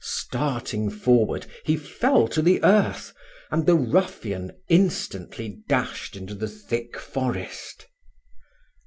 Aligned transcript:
Starting 0.03 0.89
forward, 0.89 1.45
he 1.63 1.77
fell 1.77 2.27
to 2.27 2.41
the 2.41 2.63
earth, 2.63 3.13
and 3.51 3.67
the 3.67 3.75
ruffian 3.75 4.51
instantly 4.67 5.61
dashed 5.69 6.15
into 6.15 6.33
the 6.33 6.49
thick 6.49 6.97
forest. 6.97 7.85